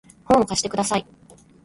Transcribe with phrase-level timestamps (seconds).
[0.25, 1.05] 本を貸してください